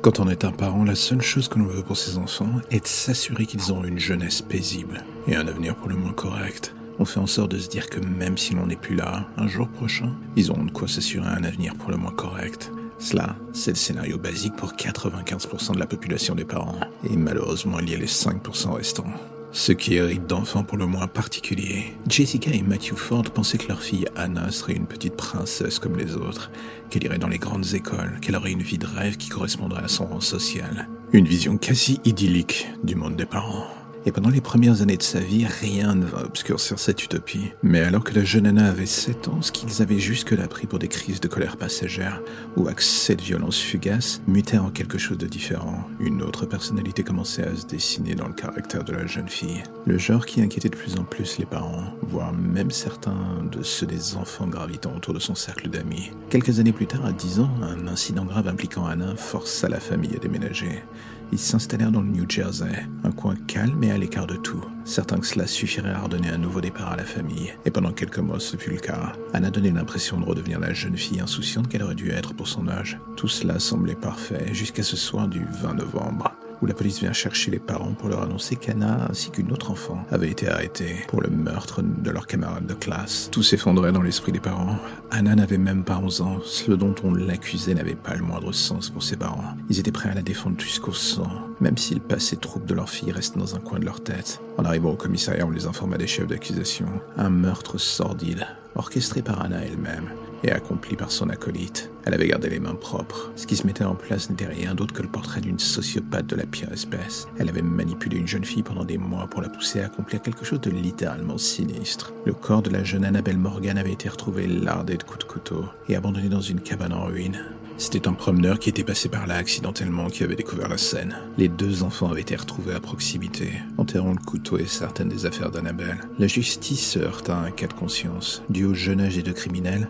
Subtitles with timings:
[0.00, 2.84] Quand on est un parent, la seule chose que l'on veut pour ses enfants est
[2.84, 6.72] de s'assurer qu'ils ont une jeunesse paisible et un avenir pour le moins correct.
[7.00, 9.48] On fait en sorte de se dire que même si l'on n'est plus là, un
[9.48, 12.70] jour prochain, ils auront de quoi s'assurer un avenir pour le moins correct.
[13.00, 16.78] Cela, c'est le scénario basique pour 95% de la population des parents.
[17.02, 19.12] Et malheureusement, il y a les 5% restants.
[19.50, 21.94] Ceux qui héritent d'enfants pour le moins particuliers.
[22.06, 26.16] Jessica et Matthew Ford pensaient que leur fille Anna serait une petite princesse comme les
[26.16, 26.50] autres,
[26.90, 29.88] qu'elle irait dans les grandes écoles, qu'elle aurait une vie de rêve qui correspondrait à
[29.88, 30.88] son rang social.
[31.12, 33.66] Une vision quasi idyllique du monde des parents.
[34.08, 37.52] Et pendant les premières années de sa vie, rien ne va obscurcir cette utopie.
[37.62, 40.78] Mais alors que la jeune Anna avait 7 ans, ce qu'ils avaient jusque-là pris pour
[40.78, 42.22] des crises de colère passagère
[42.56, 45.86] ou accès de violence fugace mutait en quelque chose de différent.
[46.00, 49.62] Une autre personnalité commençait à se dessiner dans le caractère de la jeune fille.
[49.84, 53.86] Le genre qui inquiétait de plus en plus les parents, voire même certains de ceux
[53.86, 56.12] des enfants gravitant autour de son cercle d'amis.
[56.30, 60.16] Quelques années plus tard, à 10 ans, un incident grave impliquant Anna força la famille
[60.16, 60.82] à déménager.
[61.30, 65.26] Ils s'installèrent dans le New Jersey, un coin calme et l'écart de tout, certains que
[65.26, 67.52] cela suffirait à redonner un nouveau départ à la famille.
[67.64, 69.12] Et pendant quelques mois, ce fut le cas.
[69.34, 72.68] Anna donnait l'impression de redevenir la jeune fille insouciante qu'elle aurait dû être pour son
[72.68, 72.98] âge.
[73.16, 76.32] Tout cela semblait parfait jusqu'à ce soir du 20 novembre
[76.62, 80.04] où la police vient chercher les parents pour leur annoncer qu'Anna ainsi qu'une autre enfant
[80.10, 83.28] avaient été arrêtés pour le meurtre de leur camarade de classe.
[83.30, 84.76] Tout s'effondrait dans l'esprit des parents.
[85.10, 86.38] Anna n'avait même pas 11 ans.
[86.44, 89.44] Ce dont on l'accusait n'avait pas le moindre sens pour ses parents.
[89.68, 92.88] Ils étaient prêts à la défendre jusqu'au sang, même si le passé trouble de leur
[92.88, 94.40] fille restait dans un coin de leur tête.
[94.56, 96.86] En arrivant au commissariat, on les informa des chefs d'accusation.
[97.16, 98.46] Un meurtre sordide,
[98.78, 100.08] orchestré par Anna elle-même
[100.44, 101.90] et accompli par son acolyte.
[102.04, 103.32] Elle avait gardé les mains propres.
[103.36, 106.36] Ce qui se mettait en place n'était rien d'autre que le portrait d'une sociopathe de
[106.36, 107.26] la pire espèce.
[107.38, 110.44] Elle avait manipulé une jeune fille pendant des mois pour la pousser à accomplir quelque
[110.44, 112.12] chose de littéralement sinistre.
[112.24, 115.64] Le corps de la jeune Annabelle Morgan avait été retrouvé lardé de coups de couteau
[115.88, 117.44] et abandonné dans une cabane en ruine.
[117.80, 121.16] C'était un promeneur qui était passé par là accidentellement qui avait découvert la scène.
[121.38, 125.52] Les deux enfants avaient été retrouvés à proximité, enterrant le couteau et certaines des affaires
[125.52, 125.98] d'Annabelle.
[126.18, 128.42] La justice se heurta à un cas de conscience.
[128.50, 129.88] Dû au jeune âge des deux criminels,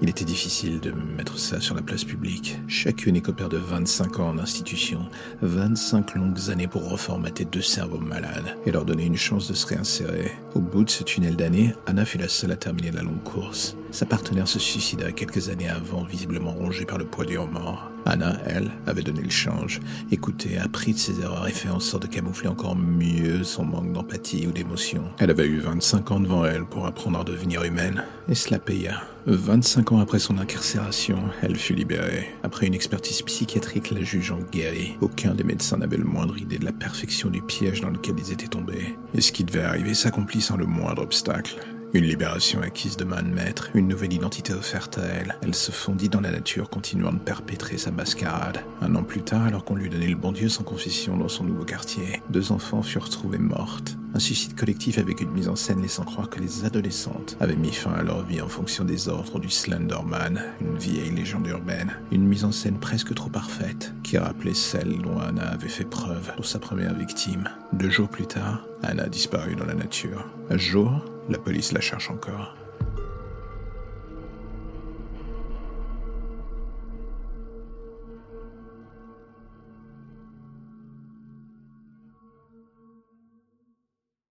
[0.00, 2.60] il était difficile de mettre ça sur la place publique.
[2.68, 5.00] Chacune écopère de 25 ans en institution,
[5.42, 9.66] 25 longues années pour reformater deux cerveaux malades et leur donner une chance de se
[9.66, 10.30] réinsérer.
[10.54, 13.76] Au bout de ce tunnel d'années, Anna fut la seule à terminer la longue course.
[13.90, 17.90] Sa partenaire se suicida quelques années avant, visiblement rongée par le poids du remords.
[18.04, 22.04] Anna, elle, avait donné le change, écouté, appris de ses erreurs et fait en sorte
[22.04, 25.04] de camoufler encore mieux son manque d'empathie ou d'émotion.
[25.18, 29.02] Elle avait eu 25 ans devant elle pour apprendre à devenir humaine, et cela paya.
[29.26, 32.28] 25 ans après son incarcération, elle fut libérée.
[32.42, 36.64] Après une expertise psychiatrique la jugeant guérie, aucun des médecins n'avait le moindre idée de
[36.64, 38.96] la perfection du piège dans lequel ils étaient tombés.
[39.14, 41.58] Et ce qui devait arriver s'accomplit sans le moindre obstacle.
[41.94, 45.38] Une libération acquise de main de maître, une nouvelle identité offerte à elle.
[45.40, 48.60] Elle se fondit dans la nature, continuant de perpétrer sa mascarade.
[48.82, 51.44] Un an plus tard, alors qu'on lui donnait le bon Dieu sans confession dans son
[51.44, 53.96] nouveau quartier, deux enfants furent retrouvés mortes.
[54.14, 57.72] Un suicide collectif avec une mise en scène laissant croire que les adolescentes avaient mis
[57.72, 61.92] fin à leur vie en fonction des ordres du Slenderman, une vieille légende urbaine.
[62.10, 66.32] Une mise en scène presque trop parfaite, qui rappelait celle dont Anna avait fait preuve
[66.36, 67.48] pour sa première victime.
[67.72, 70.26] Deux jours plus tard, Anna a disparu dans la nature.
[70.50, 72.56] Un jour, la police la cherche encore.